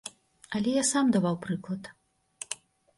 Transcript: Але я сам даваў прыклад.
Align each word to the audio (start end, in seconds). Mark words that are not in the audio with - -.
Але 0.59 0.69
я 0.81 0.87
сам 0.93 1.13
даваў 1.17 1.39
прыклад. 1.47 1.83